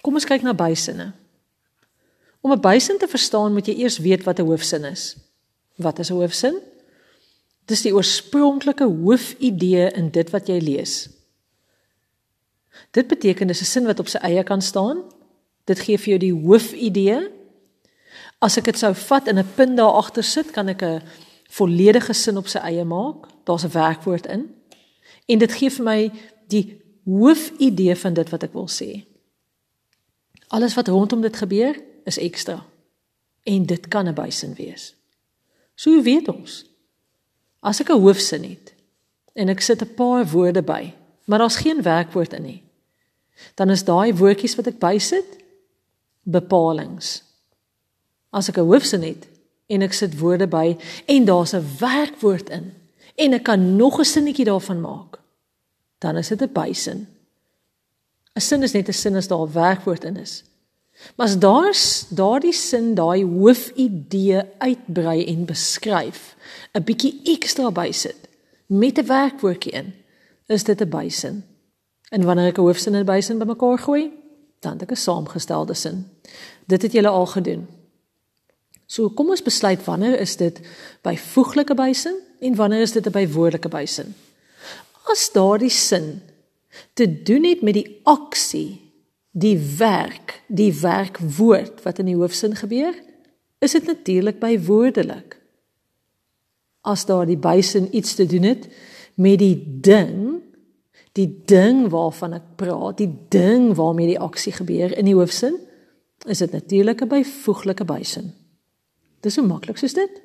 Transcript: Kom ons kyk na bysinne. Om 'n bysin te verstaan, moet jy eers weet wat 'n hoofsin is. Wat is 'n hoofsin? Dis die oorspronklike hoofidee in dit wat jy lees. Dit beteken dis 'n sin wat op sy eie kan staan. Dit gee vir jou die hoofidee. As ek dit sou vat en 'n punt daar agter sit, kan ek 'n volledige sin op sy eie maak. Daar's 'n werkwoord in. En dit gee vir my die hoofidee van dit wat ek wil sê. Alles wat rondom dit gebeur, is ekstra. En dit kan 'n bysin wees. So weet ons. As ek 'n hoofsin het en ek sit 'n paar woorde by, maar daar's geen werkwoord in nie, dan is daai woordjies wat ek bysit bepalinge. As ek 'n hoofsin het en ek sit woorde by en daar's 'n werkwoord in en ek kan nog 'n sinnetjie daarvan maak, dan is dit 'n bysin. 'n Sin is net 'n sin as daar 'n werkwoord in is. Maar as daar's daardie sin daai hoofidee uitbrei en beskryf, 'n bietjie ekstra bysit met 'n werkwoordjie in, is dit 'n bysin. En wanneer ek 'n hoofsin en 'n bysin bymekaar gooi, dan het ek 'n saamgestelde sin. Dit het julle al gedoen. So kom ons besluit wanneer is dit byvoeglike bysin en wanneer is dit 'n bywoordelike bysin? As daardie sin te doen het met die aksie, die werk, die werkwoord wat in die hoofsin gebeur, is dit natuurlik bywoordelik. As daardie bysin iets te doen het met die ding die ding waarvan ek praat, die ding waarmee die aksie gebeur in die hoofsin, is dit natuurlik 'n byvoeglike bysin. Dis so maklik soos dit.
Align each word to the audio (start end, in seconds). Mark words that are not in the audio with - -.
Kom 0.00 0.14
ons 0.14 0.24
kyk 0.24 0.42
na 0.42 0.54
bysinne. 0.56 1.12
Om 2.40 2.52
'n 2.52 2.60
bysin 2.60 2.98
te 2.98 3.08
verstaan, 3.08 3.52
moet 3.52 3.66
jy 3.66 3.74
eers 3.74 3.98
weet 3.98 4.24
wat 4.24 4.38
'n 4.38 4.46
hoofsin 4.46 4.84
is. 4.84 5.16
Wat 5.76 5.98
is 5.98 6.10
'n 6.10 6.14
hoofsin? 6.14 6.60
Dis 7.64 7.82
die 7.82 7.94
oorspronklike 7.94 8.84
hoofidee 8.84 9.90
in 9.90 10.10
dit 10.10 10.30
wat 10.30 10.46
jy 10.46 10.58
lees. 10.58 11.08
Dit 12.90 13.06
beteken 13.06 13.46
dis 13.46 13.60
'n 13.60 13.64
sin 13.64 13.86
wat 13.86 14.00
op 14.00 14.08
sy 14.08 14.18
eie 14.18 14.42
kan 14.42 14.62
staan. 14.62 15.02
Dit 15.64 15.78
gee 15.78 15.98
vir 15.98 16.08
jou 16.08 16.18
die 16.18 16.34
hoofidee. 16.34 17.30
As 18.38 18.56
ek 18.56 18.64
dit 18.64 18.78
sou 18.78 18.94
vat 18.94 19.28
en 19.28 19.38
'n 19.38 19.54
punt 19.54 19.76
daar 19.76 19.92
agter 19.92 20.24
sit, 20.24 20.50
kan 20.50 20.68
ek 20.68 20.82
'n 20.82 21.02
volledige 21.50 22.12
sin 22.12 22.36
op 22.36 22.48
sy 22.48 22.58
eie 22.58 22.84
maak. 22.84 23.28
Daar's 23.44 23.64
'n 23.64 23.72
werkwoord 23.72 24.26
in. 24.26 24.54
En 25.26 25.38
dit 25.38 25.52
gee 25.52 25.70
vir 25.70 25.84
my 25.84 26.10
die 26.48 26.80
hoofidee 27.04 27.96
van 27.96 28.14
dit 28.14 28.30
wat 28.30 28.42
ek 28.42 28.52
wil 28.52 28.68
sê. 28.68 29.09
Alles 30.50 30.74
wat 30.74 30.88
rondom 30.88 31.20
dit 31.20 31.36
gebeur, 31.36 31.78
is 32.04 32.18
ekstra. 32.18 32.64
En 33.42 33.66
dit 33.66 33.88
kan 33.88 34.08
'n 34.08 34.14
bysin 34.14 34.54
wees. 34.54 34.94
So 35.74 36.02
weet 36.02 36.28
ons. 36.28 36.66
As 37.60 37.80
ek 37.80 37.90
'n 37.90 38.00
hoofsin 38.00 38.44
het 38.44 38.74
en 39.32 39.48
ek 39.48 39.60
sit 39.60 39.82
'n 39.82 39.94
paar 39.94 40.26
woorde 40.26 40.62
by, 40.62 40.92
maar 41.24 41.38
daar's 41.38 41.56
geen 41.56 41.82
werkwoord 41.82 42.32
in 42.32 42.42
nie, 42.42 42.62
dan 43.54 43.70
is 43.70 43.84
daai 43.84 44.14
woordjies 44.14 44.54
wat 44.56 44.66
ek 44.66 44.78
bysit 44.78 45.38
bepalinge. 46.22 47.20
As 48.30 48.48
ek 48.48 48.56
'n 48.56 48.66
hoofsin 48.66 49.02
het 49.02 49.28
en 49.66 49.82
ek 49.82 49.92
sit 49.92 50.18
woorde 50.18 50.46
by 50.46 50.76
en 51.06 51.24
daar's 51.24 51.54
'n 51.54 51.66
werkwoord 51.78 52.48
in 52.48 52.74
en 53.14 53.32
ek 53.32 53.42
kan 53.42 53.76
nog 53.76 53.98
'n 53.98 54.04
sinnetjie 54.04 54.44
daarvan 54.44 54.80
maak, 54.80 55.20
dan 55.98 56.16
is 56.16 56.28
dit 56.28 56.42
'n 56.42 56.52
bysin. 56.52 57.06
'n 58.40 58.46
Sin 58.48 58.62
is 58.62 58.72
net 58.72 58.88
'n 58.88 58.92
sin 58.92 59.16
as 59.16 59.28
daar 59.28 59.46
'n 59.46 59.52
werkwoord 59.52 60.04
in 60.04 60.16
is. 60.16 60.44
Maar 61.16 61.26
as 61.26 61.38
daar's 61.38 62.06
daardie 62.08 62.52
sin 62.52 62.94
daai 62.94 63.24
hoofidee 63.24 64.42
uitbrei 64.58 65.24
en 65.24 65.44
beskryf, 65.44 66.36
'n 66.72 66.84
bietjie 66.84 67.20
ekstra 67.24 67.70
bysit 67.70 68.28
met 68.66 68.98
'n 68.98 69.06
werkwoordjie 69.06 69.72
in, 69.72 69.94
is 70.46 70.64
dit 70.64 70.80
'n 70.80 70.88
bysin. 70.88 71.44
En 72.10 72.24
wanneer 72.24 72.46
ek 72.46 72.58
'n 72.58 72.60
hoofsin 72.60 72.94
en 72.94 73.00
'n 73.00 73.12
bysin 73.12 73.38
bymekaar 73.38 73.78
gooi, 73.78 74.10
dan 74.60 74.72
het 74.72 74.82
ek 74.82 74.90
'n 74.90 74.96
saamgestelde 74.96 75.74
sin. 75.74 76.06
Dit 76.66 76.82
het 76.82 76.92
julle 76.92 77.08
al 77.08 77.26
gedoen. 77.26 77.66
So 78.86 79.08
kom 79.08 79.28
ons 79.30 79.42
besluit 79.42 79.84
wanneer 79.84 80.20
is 80.20 80.36
dit 80.36 80.60
byvoeglike 81.02 81.74
bysin 81.74 82.16
en 82.40 82.54
wanneer 82.54 82.80
is 82.80 82.92
dit 82.92 83.06
'n 83.06 83.10
bywoordelike 83.10 83.68
bysin? 83.68 84.14
As 85.04 85.32
daardie 85.32 85.70
sin 85.70 86.22
te 86.92 87.22
doen 87.22 87.44
het 87.44 87.62
met 87.62 87.74
die 87.74 88.00
aksie, 88.02 88.80
die 89.30 89.58
werk, 89.78 90.42
die 90.48 90.72
werkwoord 90.80 91.82
wat 91.82 91.98
in 91.98 92.10
die 92.10 92.18
hoofsin 92.18 92.56
gebeur, 92.56 92.94
is 93.58 93.72
dit 93.72 93.86
natuurlik 93.86 94.38
bywoordelik. 94.38 95.36
As 96.80 97.04
daardie 97.06 97.38
bysin 97.38 97.88
iets 97.92 98.14
te 98.14 98.26
doen 98.26 98.42
het 98.42 98.68
met 99.14 99.38
die 99.38 99.56
ding 99.80 100.40
die 101.18 101.42
ding 101.46 101.88
waarvan 101.90 102.36
ek 102.38 102.46
praat, 102.60 103.00
die 103.00 103.10
ding 103.32 103.72
waarmee 103.78 104.12
die 104.12 104.20
aksie 104.20 104.52
gebeur 104.54 104.92
in 104.94 105.08
die 105.08 105.16
hoofsin, 105.16 105.56
is 106.28 106.38
dit 106.38 106.52
natuurlik 106.52 107.02
'n 107.02 107.08
byvoeglike 107.08 107.84
bysin. 107.84 108.32
Dis 109.20 109.34
so 109.34 109.42
maklik 109.42 109.76
soos 109.76 109.94
dit. 109.94 110.22